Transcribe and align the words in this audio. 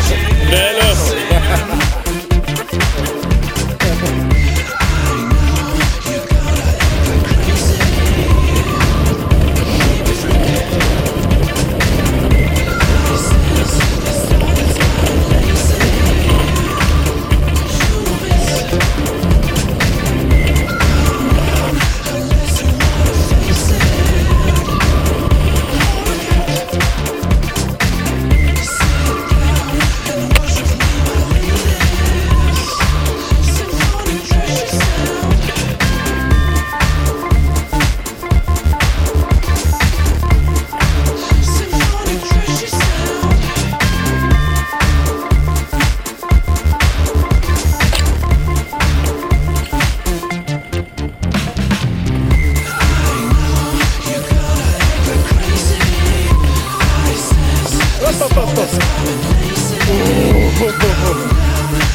discussion. 0.00 0.29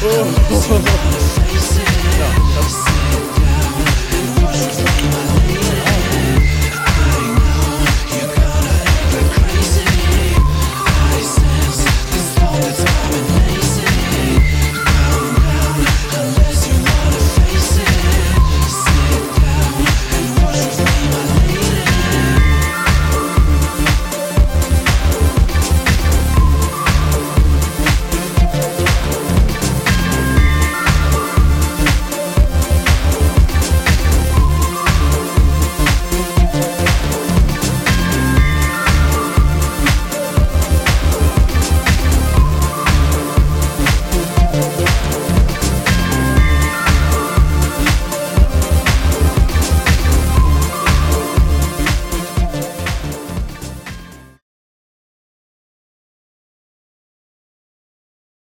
oh, 0.08 0.46
oh, 0.50 0.84
oh. 0.84 1.15